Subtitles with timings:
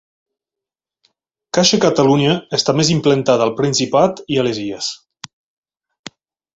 [1.57, 4.93] Caixa Catalunya està més implantada al Principat i a les Illes.